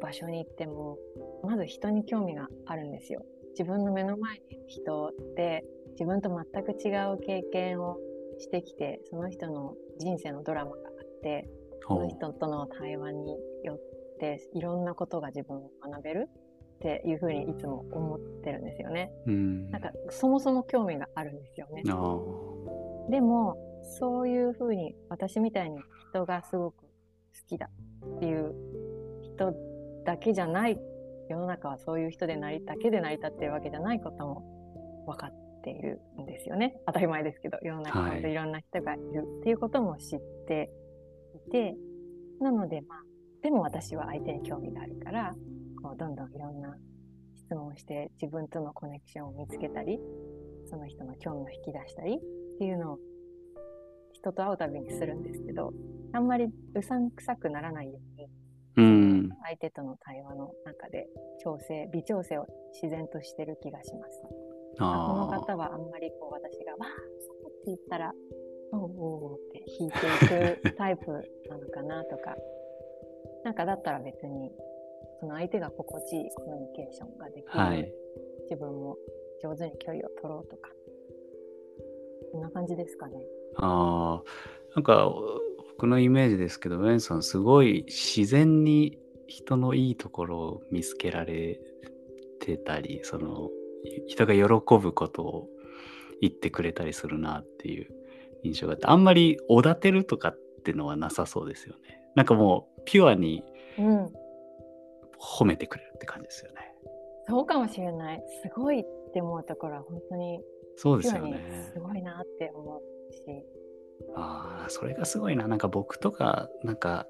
[0.02, 0.98] 場所に行っても
[1.44, 3.26] まず人に興味があるんですよ。
[3.52, 7.98] 自分の目の前に人って自分と全く違う経験を
[8.40, 11.50] してきてその人の人生のドラマがあって
[11.86, 13.91] その人との対話によっ
[14.22, 16.30] ていろんなことが自分を学べる
[16.76, 19.12] っていうふうにいつも思ってるんですよね。
[19.26, 19.72] うん。
[19.72, 21.84] なんかそもそも興味があるんですよね。
[23.10, 23.58] でも
[24.00, 25.80] そういうふうに私みたいに
[26.12, 26.88] 人がすごく好
[27.48, 27.70] きだ
[28.16, 28.54] っていう
[29.24, 29.54] 人
[30.06, 30.80] だけじゃない
[31.30, 36.80] 世の中はそういう人でなりだけで成り立ってるわけじゃないことも分かっているんですよね。
[36.86, 38.22] 当たり前ですけど世の中はい。
[38.22, 40.72] にいろんな人がいるっていうことも知って
[41.48, 41.76] いて、
[42.40, 43.11] なのでまあ
[43.42, 45.34] でも私は相手に興味があるから
[45.82, 46.76] こうどんどんいろんな
[47.36, 50.00] 質問をして自分とのコネクションを見つけたり
[50.70, 52.20] その人の興味を引き出したりっ
[52.60, 53.00] ていうのを
[54.14, 55.74] 人と会うたびにするんですけど
[56.14, 58.28] あんまりうさんくさくならないように
[58.78, 61.08] うん相手との対話の中で
[61.44, 64.22] 調整微調整を自然としてる気がします。
[64.80, 68.14] あこのあ方はあんまりこう私が「わあそう」って言ったら
[68.72, 71.12] 「おうおうおう」って引いていくタイプ
[71.50, 72.36] なのかなとか
[73.44, 74.52] なんかだったら別に
[75.20, 77.92] その相手が心地いいコミュニケーションができる、ーはい。
[78.50, 78.98] 自分も
[79.42, 80.70] 上手に距離を取ろうとか。
[82.32, 83.20] こんな感じですかね。
[83.58, 84.76] あー。
[84.76, 85.12] なんか
[85.82, 91.60] 僕のイメージですけどウェンさんすごい自然に人のいいところを見つけられ
[92.40, 93.50] てたりその
[94.08, 94.44] 人が喜
[94.78, 95.48] ぶことを
[96.22, 97.88] 言ってくれたりするなっていう
[98.44, 103.44] 印象があってあんまりおだてるとかってのはなさそうですよねなんかもうピュアに
[103.78, 104.14] うん
[105.20, 106.58] 褒めてくれるって感じですよね
[107.28, 108.24] そうかもしれない。
[108.44, 110.42] すごいって思うところは本当に
[110.76, 111.40] そうですよね
[111.74, 113.22] すごいなって思うし。
[114.16, 115.48] ああ、それがすごいな。
[115.48, 117.06] なんか僕とか、なんか、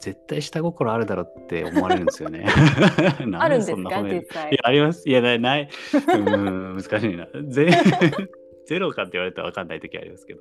[0.00, 2.44] 絶対下心あるだろうって思われるんですよね。
[3.26, 4.02] なあるんですか？
[4.02, 4.60] 実際いや、。
[4.64, 5.08] あります。
[5.08, 5.40] いや、ない。
[5.40, 5.68] な い
[6.18, 6.20] う
[6.74, 7.28] ん、難しいな。
[7.46, 7.70] ゼ
[8.66, 10.40] ゼロかって言われたら分かんない時ありますけど。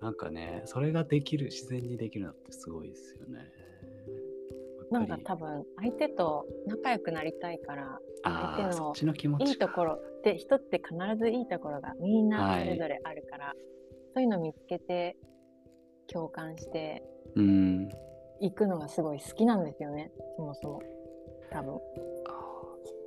[0.00, 3.50] なんかね、それができる、自然にできるのってすごいですよね。
[4.92, 12.64] やなんか多分相手と仲良くなりたいから相手のいいところって人って必ずいいところがみんなはい。
[12.64, 13.52] それぞれあるから、
[14.14, 15.16] そういうの見つけて
[16.06, 17.02] 共感して
[17.34, 17.88] うん。
[18.40, 20.82] いくのがすごい好きなんですよねそもそも。
[21.50, 21.80] 多分。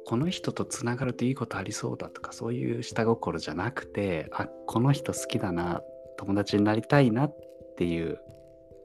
[0.05, 5.83] この人とつながるといいことありそうだとかそういう下心じゃなくてあこの人好きだな
[6.19, 7.35] 友達になりたいなっ
[7.77, 8.19] ていう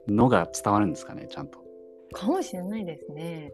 [0.07, 1.59] のが伝わるんですかねちゃんと。
[2.13, 3.51] かもしれないですね。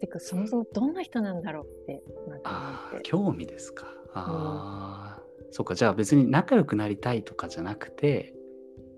[0.00, 3.08] てかそもそもどんな人なんだろうってなんかああ思って。
[3.08, 3.86] 興味ですか。
[4.12, 8.34] ああ、そっかじゃあ別に仲良くなりたいとかじゃなくて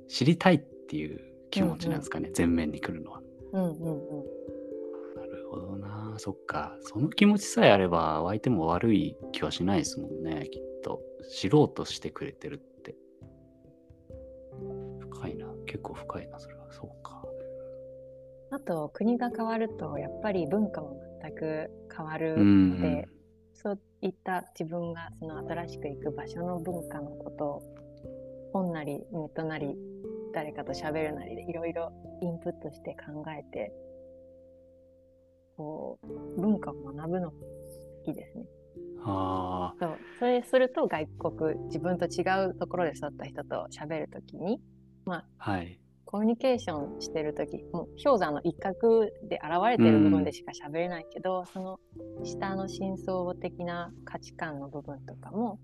[0.09, 1.21] 知りたいっていう
[1.53, 3.23] 気持ちなんですかね、前面に来るのは。
[3.53, 4.25] うんうんうん。
[5.15, 6.15] なるほどな。
[6.19, 6.77] そっか。
[6.81, 11.01] その気持ちさえあれば相手も悪い気はしないですもんねきっと。
[11.31, 12.61] 知ろうとしてくれてる
[15.67, 16.67] 結構深いなそれは。
[16.71, 17.23] そうか。
[18.51, 22.81] あと国が変わるとやっぱり文化も全く変わるうのん。
[22.81, 23.09] で、
[23.55, 27.63] そういった自分がその新しく行く場所の文化のことを
[28.53, 29.77] 本なりネットなり
[30.33, 33.73] 誰かと喋るなりでいろいろインプットして考えて
[35.57, 38.45] こう文化を学ぶのも好きですね。
[39.05, 39.99] あそう。
[40.19, 44.61] それすると外国自分と違うところで育った人と喋るときに
[45.15, 45.79] あはい。
[46.07, 51.81] コミュニケーションしてるとき、もう氷山の一角で現れてる部分でしか喋れないけど、その
[52.25, 55.59] 下の深層的な価値観の部分とかも、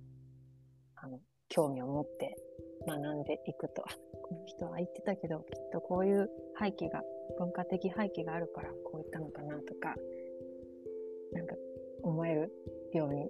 [0.97, 2.37] あの、興味を持って
[2.87, 6.29] 学んでいくと、あこの人は言ってたけど、きっとこういう
[6.61, 7.03] 背景が、
[7.39, 9.95] 文化的背景があるからこう言ったのかなとか、
[11.33, 11.55] なんか
[12.03, 12.53] 思える
[12.93, 13.29] ように、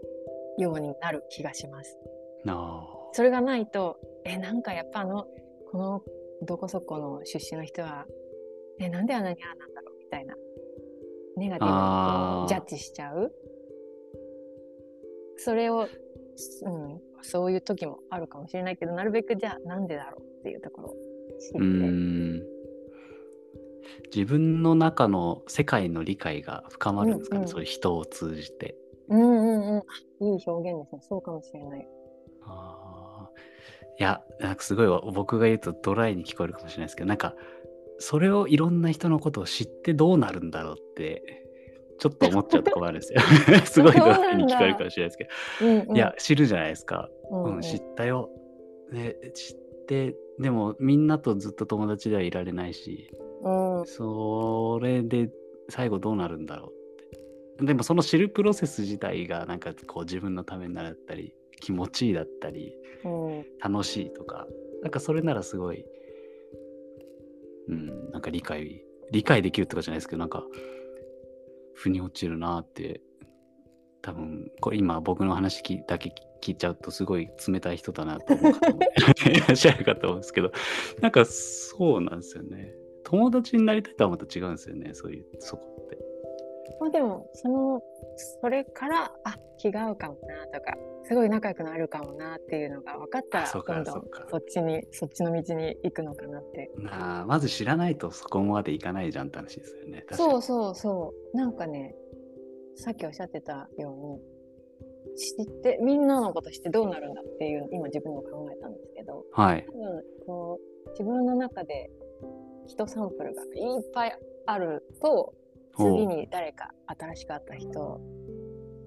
[0.58, 1.98] ようになる気がします。
[2.44, 5.26] なそれがないと、え、なんかやっぱあの、
[5.72, 6.02] この
[6.42, 8.06] どこそこの出身の人は、
[8.78, 10.34] え、なんであんなにああなんだろうみたいな、
[11.38, 13.32] ネガティブあーにジャッジしちゃう。
[15.38, 15.88] それを、
[16.64, 20.92] うん、そういう時もあるかもしれないけど、なるべくじゃあなんでだろうっていうところを
[21.40, 22.42] 知って、うーん
[24.14, 28.76] 自分の中の世界の理解が深まるんですかね、うんうんそういう人を通じて。
[29.08, 29.82] うんうんうん、あ
[30.20, 31.00] いい表現ですね。
[31.08, 31.88] そうかもしれない。
[32.42, 32.91] あー
[33.98, 37.34] いや、なんかすごいわ僕が言うとドライに聞こえるかもしれないですけど、なんか、
[37.98, 41.42] それをいろんな人のことを知ってどうなるんだろうって、
[41.98, 43.20] ちょっと思っちゃうところあるんですよ。
[43.64, 45.28] すごいドライに聞こえるかもしれないです
[45.60, 45.94] けうん、うん、ど。
[45.94, 47.08] いや、知るじゃないですか。
[47.30, 48.28] うんうんうん、知ったよ。
[48.90, 53.10] ね、知って、でもみんなとずっと友達ではいられないし、
[53.44, 55.30] うん、それで
[55.68, 57.04] 最後どうなるんだろう
[57.54, 57.66] って。
[57.66, 64.46] でもその知るプロセス自体がなんかこう自分のためになったり気持ちいいだったりうん、楽しいとか
[64.82, 65.84] なんかそれならすごい、
[67.68, 70.44] うん、なんか理解、理解できるとかじゃないですけど、なんか、
[71.74, 73.00] 腑に落ちるなって、
[74.02, 80.50] 多分、これ今僕の話だけ聞いちゃうとすごい冷たい人だなと思う方もいらっしゃるかと思うんですけど、
[81.00, 82.74] なんかそうなんですよね。
[83.04, 85.98] 友達になりたいとはまた違うんですよね、そういう、そこって。
[86.80, 87.82] まあでも、その、
[88.40, 96.70] それから、あ、気が合うかもなとか、すごい仲良くなるかもなっていうのが分かったら、どんどんそっちに、そっちの道に行くのかなって。
[96.78, 100.04] なあまず知らないとそこまでいかないじゃんって話ですよね。
[100.12, 101.36] そうそうそう。
[101.36, 101.94] なんかね、
[102.76, 109.66] さっきおっしゃってたように、知って、みんなのこと知ってどうなるんだっていう、今自分でも考えたんですけど、はい。
[109.68, 111.90] 多分こう自分の中で
[112.66, 113.50] 人サンプルがいっ
[113.92, 115.34] ぱいあると
[115.76, 118.00] 次に誰か新しく会った人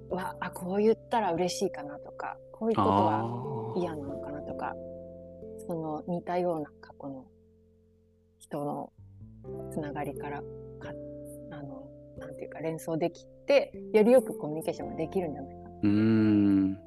[0.10, 4.74] はあこう言ったら嬉しいかなとかこういうことは嫌なのかなとか
[5.68, 7.26] その似たような過去の
[8.40, 8.92] 人の
[9.72, 10.42] つながりから
[10.80, 10.90] か
[11.52, 15.70] あのなんていうか連想できてよりよくコミュニケーションができるんじゃないかな。
[15.70, 16.74] うーん。
[16.74, 16.80] な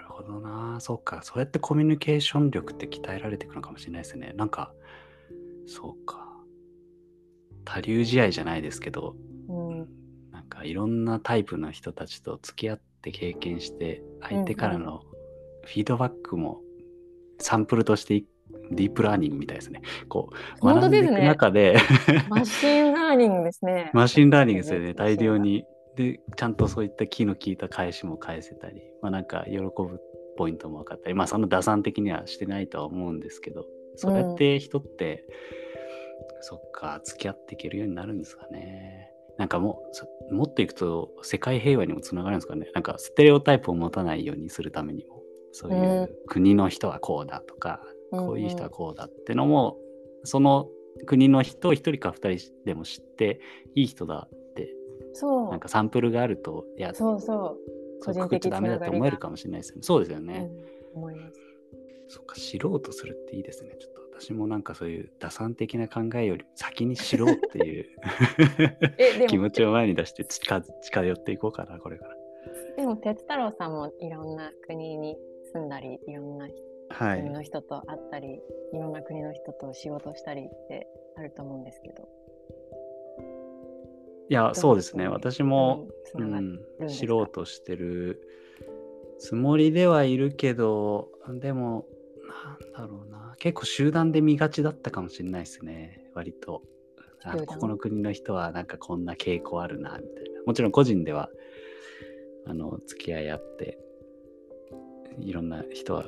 [0.00, 0.78] るほどな。
[0.80, 1.20] そうか。
[1.22, 4.32] そうやってコミュニケーション力って鍛えられていくのかもしれないですね。
[4.36, 4.72] なんか、
[5.66, 6.25] そうか。
[7.66, 9.14] 多流試合じゃないですけど、
[9.48, 9.88] うん
[10.32, 15.02] なんかいろんなタイプの人たちと付き合って経験して、相手からの
[15.64, 16.62] フィードバックも
[17.38, 18.26] サンプルとしてい
[18.70, 19.82] ディープラーニングみたいですね。
[20.08, 21.76] こう、本学んでいく当ですね中で、
[22.30, 23.90] machine learning ですね。
[23.94, 25.64] マシンラーニングですよね、大量に。
[25.96, 30.00] で、ちゃんとそういった気の利いた返しも返せたり、まあなんか喜ぶ
[30.36, 35.24] ポイントも分かったり、まあその打算的にはしてないとは思うんですけど、そうやって人って、
[36.40, 39.10] そっか、付き合っていけるようになるんですかね。
[39.38, 42.70] なんかもう、そもっといくと世界平和にもつながるんですかね。
[42.74, 49.78] なんかステレオタイプを持たないようにするためにも、そういう国の人はこうだとか、こういう人はこうだってのも、
[50.24, 50.68] その
[51.04, 53.40] 国の人を一人か二人でも知って、
[53.74, 54.74] いい人だって、
[55.12, 57.58] そうなんかサンプルがあると、いや、そうそう。
[58.00, 59.82] そうくくっちゃダメだって思えるかもしれないですよね。
[59.82, 60.50] そうですよね。
[60.94, 61.40] うん、思います。
[62.08, 63.76] そっか、知ろうとするっていいですね。
[63.80, 67.86] ちょっと私もなんかそういう打算的な考えより先に知ろうっていう
[69.28, 72.16] 気持ちを前に出して近近寄っていこうかな、これから。
[72.76, 75.16] でも、哲太郎さんもいろんな国に
[75.52, 76.48] 住んだり、いろんな
[76.88, 77.20] はい。
[77.20, 78.40] 国の人と会ったり、
[78.72, 82.08] い、ろんな国の人と仕事したりってあると思うんですけど。
[84.28, 85.08] いや、そうですね。
[85.08, 88.22] 私も、うん、知ろうとしてる
[89.18, 91.08] つもりではいるけど、
[91.40, 91.86] でも、
[92.26, 93.34] なんだろうな。
[93.38, 96.10] 結構集団で見がちだったかもしれないですね。
[96.14, 96.62] 割と。
[97.24, 100.42] あここの国の人はなんかこんな傾向あるな、みたいな。
[100.46, 101.28] もちろん個人では、
[102.46, 103.78] あの、付き合いあって、
[105.18, 106.04] いろんな人は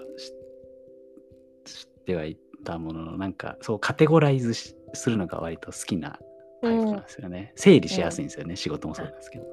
[1.64, 6.18] 知知ってはいたものの、なんかそうカテゴライズしするのが割と好きな
[6.62, 7.52] タイプなんですよね。
[7.56, 8.56] 整理しやすいんですよね。
[8.56, 9.44] 仕事もそうなんですけど。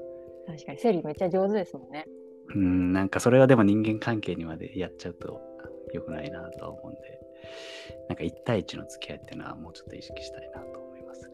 [0.47, 2.05] 確かに、整理めっちゃ上手ですもんね。
[2.53, 5.41] うん、なんかそれはでも人間関係にまでやっちゃうと
[5.95, 7.19] 良くないなとは思うんで、
[8.09, 11.33] なんか1対1の付き合いっていうのはもうちょっと意識したいなと思いますね。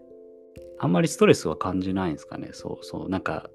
[0.80, 2.50] あんまりストレスは感じないんですかね。
[2.54, 3.10] そうそう。
[3.10, 3.50] なんか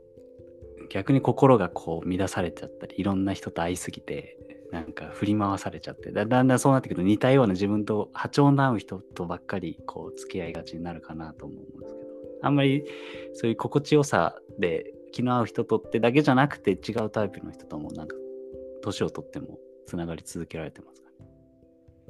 [0.91, 4.39] 逆に心がこう乱されちゃったり、いろんな人と会いすぎて、
[4.73, 12.09] なんか振り回されちゃってだ、だんだんそうなってくると似たような自分と波長の合う人とばっかりこう付き合いがちになるかなと思うんですけど、
[12.43, 12.85] あんまり
[13.35, 18.17] そういう心地よさで気の合う人とってだけじゃなくて違うタイプの人ともなんか
[18.83, 21.17] 年をとってもつながり続けられてますかね？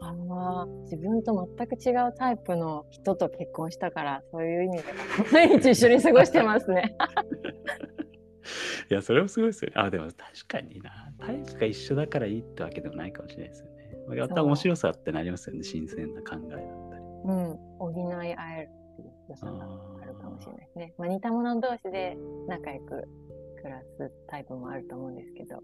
[0.00, 4.94] ああ、自分と全く違うタイプの人と結婚したから、そういう意味では
[5.32, 6.96] 毎日一緒に過ごしてますね。
[8.90, 9.74] いや、それもすごいですよね。
[9.76, 10.16] あ、でも確
[10.48, 10.90] かにな。
[11.18, 13.76] タイプが一緒だからいいってわけでもないかもしれないですよね。
[14.18, 15.64] また面白さってなりますよね。
[15.64, 17.04] 新鮮な考えだったり。
[17.24, 19.64] うん、補い合えるっていう良さが
[20.02, 20.94] あるかもしれないですね。
[20.98, 23.08] まあ、似た者同士で仲良く
[23.56, 25.60] 暮らすタイプもあると思うんですけど、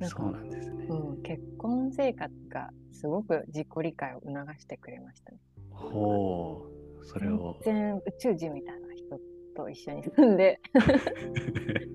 [0.00, 0.86] なんかそうなんですね。
[0.88, 5.38] うん、結婚生活がすごく自己理解を促してくれましたね。
[5.70, 6.66] ほ
[7.00, 7.56] う、それを。
[7.62, 9.20] 全然宇宙人みたいな人
[9.54, 10.58] と一緒に住んで、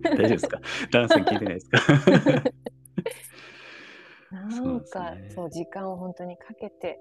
[0.03, 0.61] 大丈夫ですか？
[0.91, 1.77] ダンさん聞いてないですか？
[4.31, 6.99] なんかそうね時間を本当にかけて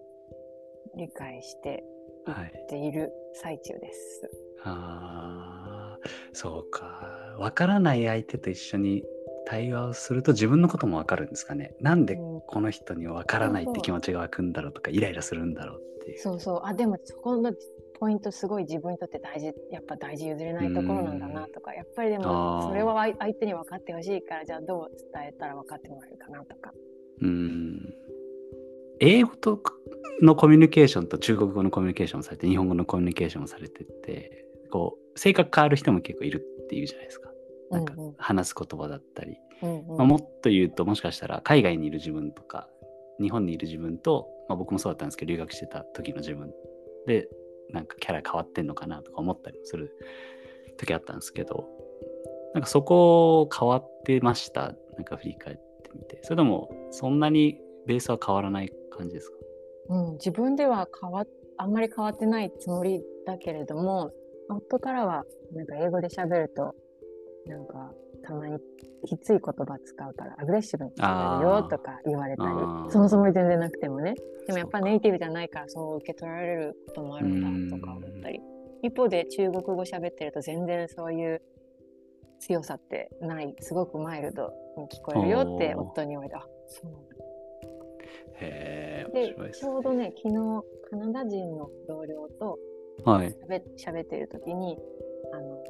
[0.97, 1.83] 理解して
[2.27, 2.53] はい。
[2.57, 4.31] っている最中です。
[4.65, 7.37] ああ、そうか。
[7.39, 9.05] わからない相手と一緒に
[9.47, 11.75] 対話をすると自分のこともわかるんですかね。
[11.81, 16.19] なんでうんこの人にわからないって気持ちが湧くんだろうとか、イライラするんだろうっていう。
[16.19, 16.61] そうそう。
[16.65, 17.53] あ、でもそこの
[17.99, 26.73] ポイントすごい自分にとって大事、やっぱ大事譲れないところなんだなとか、やっぱりでもそれは相相手に分かってほしいから、じゃあどう伝えたら分かってもらえるかなとか。
[27.21, 27.95] うーん。
[29.01, 29.61] 英語と
[30.23, 37.31] のコミュニケーションと中国語のコミュニケーションもされて、日本語のコミュニケーションもされてて、こう、性格変わる人も結構いるっていうじゃないですか。
[37.75, 39.37] なんか話す言葉だったり。
[39.63, 42.69] うんうんまあ、もっと言うと、もしかしたら海外にいる自分とか、
[43.21, 46.53] 日本にいる自分と、まあ、僕もそうだったんですけど、留学してた時の自分
[47.07, 47.29] で、
[47.71, 49.97] なんかキャラ変わってんのかなとか思ったりもする
[50.77, 51.69] 時あったんですけど、
[52.53, 54.75] なんかそこ変わってました。
[54.97, 56.19] なんか振り返ってみて。
[56.23, 59.37] それとも、そんなにベースは変わらない感じですか？
[59.89, 61.25] うん、自分では変わ
[61.57, 64.11] あんまり変わってないつもりだけれども、
[64.49, 66.75] 夫からは、なんか英語で喋ると、
[67.47, 67.93] なんか、
[68.23, 68.59] たまに
[69.05, 72.51] きつい言葉使うから、アグレッシブに喋るよとか言われたり
[72.91, 74.15] そのつもり全然なくてもね。
[74.47, 78.41] でもやっぱネイティブじゃないから、そう受け取られることもあるんだとか思ったり。
[78.83, 81.43] 一方で中国語喋ってると全然そういう
[82.41, 87.15] 強さってない、すごくマイルドに聞こえるよって夫に言われて、あ、そうなんだ
[88.41, 92.59] へえ、面で白いですちょうどね、昨日、カナダ人の同僚と
[93.05, 93.35] はい。
[93.49, 94.79] 喋喋ってる時に、
[95.33, 95.65] あの、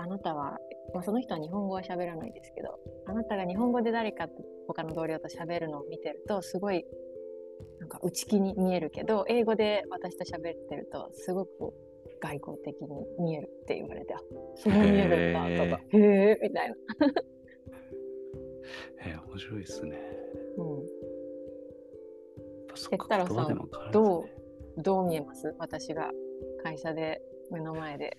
[0.00, 0.58] あなたは、
[0.94, 4.34] まあ、その人は日本語は喋らないですけど、あなたが日本語で誰かと
[4.66, 6.86] 他の同僚と喋るのを見てると、すごい、
[7.78, 11.74] なんか内気に見えるけど、英語で私と喋ってると、すごく
[12.22, 12.88] 外交的に
[13.18, 14.20] 見えるって言われて、あ、
[14.54, 16.76] そう見えるんだとか、へえ、みたいな。
[19.06, 19.98] へえ、面白いですね。
[20.56, 20.86] うん、
[22.68, 23.34] 哲太郎さ
[23.92, 24.30] どね。
[24.78, 25.54] う、どう見えます？
[25.58, 26.10] 私が
[26.62, 27.20] 会社で
[27.50, 28.16] 目の前で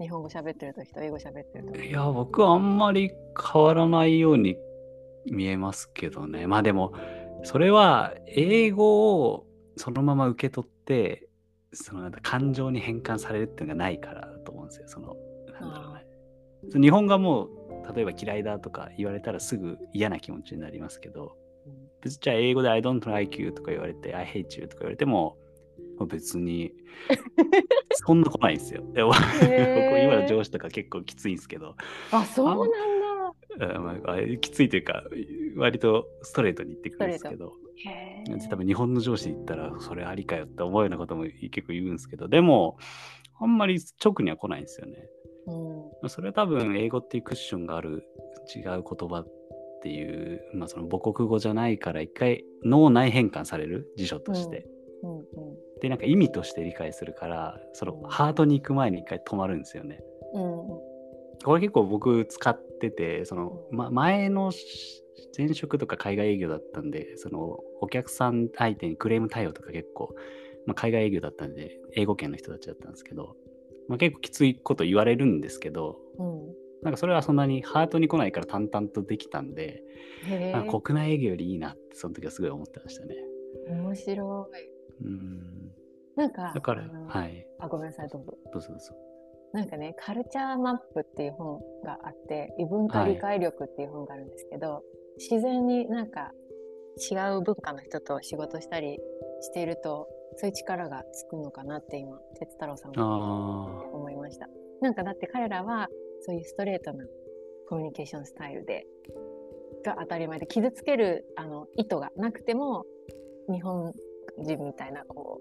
[0.00, 1.88] 日本語喋ってる時と英語喋ってる時。
[1.88, 3.10] いや、僕はあんまり
[3.52, 4.56] 変わらないように
[5.30, 6.46] 見えますけどね。
[6.46, 6.92] まあでも、
[7.44, 11.28] それは英語をそのまま受け取って、
[11.72, 14.88] その感情に変換されるっていうのがないからだと思うんですよ。
[14.88, 15.16] その、
[15.60, 16.06] なんだろうね。
[16.70, 17.48] その日本語はもう、
[17.94, 21.36] 例えば嫌いだとか言われたらすぐ嫌な気持ちになりますけど、
[21.66, 25.45] うん別にじゃあ英語で I don't like you とか言われて I hate you とか言われても、まあ
[26.04, 26.72] 別に
[27.94, 28.82] そんな来ないんですよ。
[28.92, 31.74] で 僕今の上司とか結構きついんですけど、
[32.10, 32.58] あ、そうなん
[33.00, 33.06] だ。
[33.58, 35.04] あまあ、あきついというか、
[35.56, 42.76] 割とストレートに言ってくるんですけど、へ多分日本の上司に言ったら、それありかよって思うようなことも結構言うんですけど、でも、
[43.38, 45.08] あんまり直には来ないんですよね。
[46.02, 46.08] うん。
[46.08, 48.04] それは多分、英語っていうクッションがある
[48.54, 49.28] 違う言葉っ
[49.82, 54.66] ていう、まあその母国語じゃないから、一回脳内変換される辞書として。
[55.02, 55.18] うん。
[55.18, 55.24] うん。
[55.80, 60.00] で、なんか意味として理解するから、そのハートに行く前に一回止まるんですよね。
[60.32, 60.42] うん。
[61.44, 65.02] これ結構僕使ってて、その、ま、前のし
[65.36, 70.14] 前職とか海外営業だったんで、そのお客さん相手にクレーム対応とか結構、
[70.66, 73.36] まあ、海外営業だったんで、英語圏の人たちだったんですけど、
[73.88, 76.66] まあ、結構きついこと言われるんですけど、うん。
[76.82, 79.82] なんかそれはそんなにハートに来ないから淡々とできたんで、
[80.24, 80.52] へえ。
[80.54, 83.14] あ国内営業よりいいなってその時はすごい思ってましたね。
[83.68, 84.75] 面白い。
[85.02, 85.72] うん。
[86.16, 87.46] なんか、だからはい。
[87.58, 88.34] あ、ごめんなさい、どうぞ。
[88.52, 88.94] どうぞどうぞ。
[89.52, 94.82] なんかね、カルチャーマップっていう本があって、異文化理解力っていう本があるんですけど、
[95.18, 96.32] 自然になんか
[97.10, 98.98] 違う文化の人と仕事したり
[99.40, 103.06] していると、そういう力がつくのかなって今、哲太郎さんがあ
[103.92, 104.48] 思いました。
[104.80, 105.88] なんかだって彼らは
[106.20, 107.04] そういうストレートな
[107.68, 108.86] コミュニケーションスタイルで、
[109.84, 112.84] が当たり前で傷つけるあの意図がなくても、
[113.50, 113.94] 日本
[114.38, 115.40] 人みたいなこ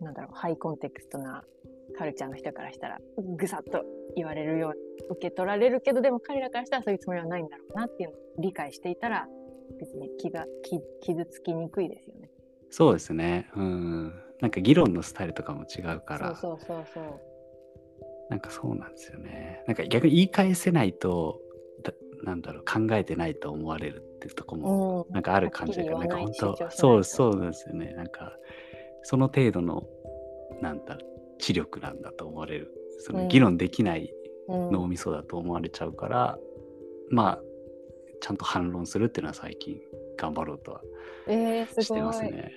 [0.00, 1.44] う、なんだろう、ハイコンテクストな
[1.96, 3.84] カルチャーの人からしたら、ぐさっと
[4.16, 9.28] 言われるように受け取られるけど、でも彼らからしたらそういうつもりはないんだろうなっていうのを理解していたら、
[9.78, 12.30] 別に気が気傷つきにくいですよね。
[12.70, 13.50] そうですね。
[13.54, 14.12] うん。
[14.40, 16.34] なんか議論のスタイルとかも違うから。
[16.36, 17.20] そうそうそうそう。
[18.30, 19.62] なんかそうなんですよね。
[19.66, 21.40] なんか逆に言い返せないと、
[21.82, 21.92] だ
[22.24, 27.92] なんだろう、考えてないと思われるっていうとこも、うんなんかある感じだけど、はなんか本当、そうそうなんですよね。
[27.94, 28.36] なんか、
[29.02, 29.84] その程度の、
[30.60, 30.96] なんだ
[31.38, 32.72] 知力なんだと思われる。
[32.98, 34.12] その議論できない
[34.48, 36.38] うん脳みそだと思われちゃうから、
[37.10, 37.40] まあ、
[38.20, 39.80] ちゃんと反論するっていうのは最近
[40.16, 40.80] 頑張ろうとは
[41.26, 42.00] えー、すして。
[42.00, 42.52] ますね。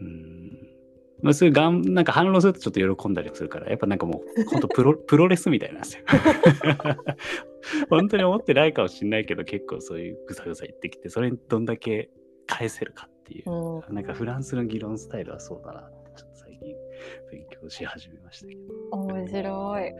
[0.00, 0.67] うん。
[1.22, 6.04] まあ、そういうがん、なんか反論するとちょっと喜んだりもするから、やっぱなんかもう、本当プロ プロレスみたいなんですよ。
[7.90, 12.10] 本当に思ってないかもしれないけど、結構そういうぐさぐさ言ってきて、それにどんだけ
[12.46, 13.50] 返せるかっていう。
[13.50, 16.74] うんなんかフランスの議論スタイルはそうだなって、ちょっと最近
[17.30, 18.60] 勉強し始めましたけど。
[18.92, 19.92] 面白い。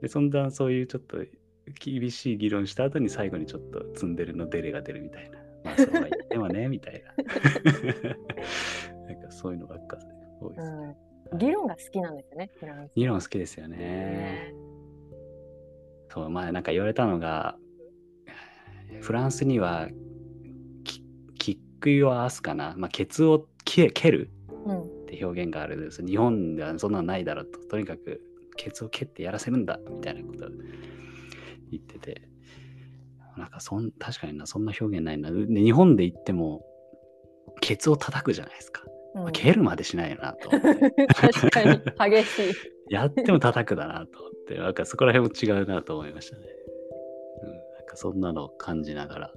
[0.00, 1.18] で、そんなそういうちょっと
[1.78, 5.38] 厳しい議論した後に最後にちょっとツンデレのデレが出るみたいな。
[5.64, 7.14] まあそうは言ってもね、みたいな。
[9.14, 9.98] なんかそういうのばっか
[10.40, 10.96] 多いですね。
[11.32, 12.92] うん、議論が好きなんですよね、フランス。
[12.94, 13.76] 議論好きですよね。
[13.76, 14.54] ね
[16.12, 17.56] そう、まあなんか言われたのが、
[19.00, 19.88] フランスには
[20.84, 21.02] き
[21.38, 22.74] き your ass かな。
[22.76, 24.30] まあ、ケツを蹴蹴る
[24.64, 24.82] うん。
[24.82, 26.04] って表現があるんです。
[26.04, 27.58] 日本ではそんなのないだろうと。
[27.60, 28.20] とにかく、
[28.56, 30.48] ケツを蹴ってやらせるんだみたいなことを
[31.70, 32.28] 言ってて。
[33.36, 35.30] なんかそん、確かにな、そんな表現ないな。
[35.30, 36.62] で日本で言っても、
[37.60, 38.82] ケツを叩くじゃないですか。
[39.14, 41.06] うんまあ蹴るまでしないよなと思って。
[41.06, 42.54] 確かに激しい。
[42.90, 46.42] やっても叩くだなと思って、なんかそこら辺も違うなと思いましたね。
[47.42, 49.32] うん、なんかそんなのを感じながら、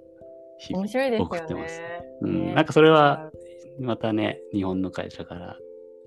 [0.58, 2.06] 日々面白いですよ送ってますね。
[2.22, 3.32] うんねなんかそれは、
[3.80, 5.58] またね、日本の会社から、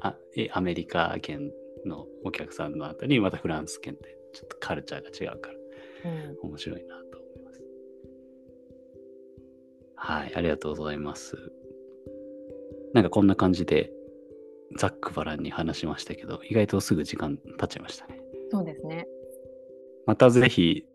[0.00, 1.52] あえアメリカ圏
[1.84, 5.56] のお客さんの後に、またフランス圏で、ちょっとカルチャーが違うから、
[6.10, 6.14] う
[6.46, 7.62] ん、面白いなと思います。
[9.94, 11.36] はい、ありがとうございます。
[12.96, 13.92] なんかこんな感じで、
[14.78, 18.18] ざっくばらんに話しましたけど、意外とすぐ時間経っちゃいましたね。
[18.50, 19.06] そうですね。
[20.06, 20.86] またぜひ、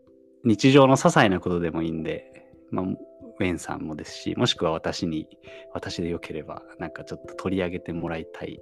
[0.42, 5.28] 日常の些細なことでもいいんで、まあ、ウェンさんもですし、もしくは私に、
[5.74, 8.60] 私でよければ、なんかちょっと取り上げてもらいたい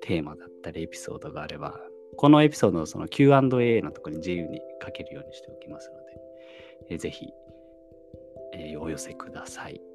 [0.00, 1.78] テーマだったり、エピソードがあれば、
[2.16, 6.02] このエピソードのその Q&A のところに自由に書けるようにしておきますので、
[6.92, 7.26] えーぜひ、
[8.54, 9.87] えーお寄せください。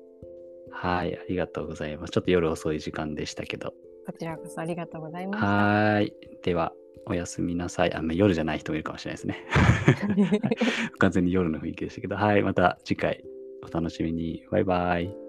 [0.72, 2.12] はい、ありがとうございます。
[2.12, 3.74] ちょっと夜遅い時間でしたけど。
[4.06, 5.48] こちらこそありがとうございました。
[5.48, 6.14] はーい。
[6.44, 6.74] では、
[7.06, 7.94] おやすみなさい。
[7.94, 9.46] あ、まあ夜じゃない人もいるかもしれないですね。
[11.00, 12.42] 完全に夜の雰囲気でしたけど、はい。
[12.44, 13.24] また次回
[13.64, 14.46] お楽しみに。
[14.52, 15.23] バイバイ。